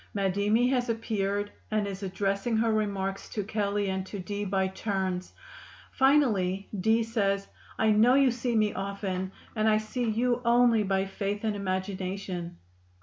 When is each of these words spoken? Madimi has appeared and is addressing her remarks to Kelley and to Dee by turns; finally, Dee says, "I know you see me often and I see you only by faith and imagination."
Madimi 0.15 0.67
has 0.71 0.89
appeared 0.89 1.51
and 1.69 1.85
is 1.85 2.01
addressing 2.01 2.57
her 2.57 2.73
remarks 2.73 3.29
to 3.29 3.43
Kelley 3.43 3.87
and 3.91 4.03
to 4.07 4.17
Dee 4.17 4.45
by 4.45 4.67
turns; 4.67 5.31
finally, 5.91 6.67
Dee 6.79 7.03
says, 7.03 7.47
"I 7.77 7.91
know 7.91 8.15
you 8.15 8.31
see 8.31 8.55
me 8.55 8.73
often 8.73 9.31
and 9.55 9.69
I 9.69 9.77
see 9.77 10.09
you 10.09 10.41
only 10.43 10.81
by 10.81 11.05
faith 11.05 11.43
and 11.43 11.55
imagination." 11.55 12.57